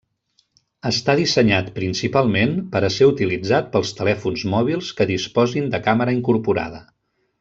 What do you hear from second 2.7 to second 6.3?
per a ser utilitzat pels telèfons mòbils que disposin de càmera